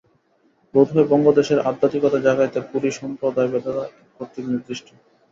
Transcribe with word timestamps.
বোধহয় 0.73 1.07
বঙ্গদেশের 1.11 1.59
আধ্যাত্মিকতা 1.61 2.19
জাগাইতে 2.19 2.59
পুরী-সম্প্রদায় 2.69 3.49
বিধাতা 3.53 3.83
কর্তৃক 4.17 4.45
নির্দিষ্ট। 4.49 4.87